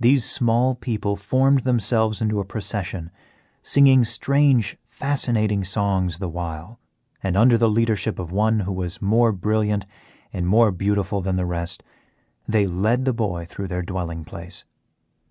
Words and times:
These 0.00 0.24
small 0.24 0.74
people 0.74 1.14
formed 1.14 1.64
themselves 1.64 2.22
into 2.22 2.40
a 2.40 2.44
procession, 2.46 3.10
singing 3.62 4.02
strange 4.02 4.78
fascinating 4.86 5.62
songs 5.62 6.20
the 6.20 6.28
while, 6.30 6.78
and 7.22 7.36
under 7.36 7.58
the 7.58 7.68
leadership 7.68 8.18
of 8.18 8.32
one 8.32 8.60
who 8.60 8.72
was 8.72 9.02
more 9.02 9.30
brilliant 9.30 9.84
and 10.32 10.46
more 10.46 10.70
beautiful 10.72 11.20
than 11.20 11.36
the 11.36 11.44
rest 11.44 11.82
they 12.48 12.66
led 12.66 13.04
the 13.04 13.12
boy 13.12 13.44
through 13.44 13.68
their 13.68 13.82
dwelling 13.82 14.24
place. 14.24 14.64